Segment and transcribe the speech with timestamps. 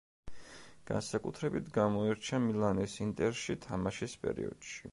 [0.91, 4.83] განსაკუთრებით გამოირჩა მილანის „ინტერში“ თამაშის პერიოდში.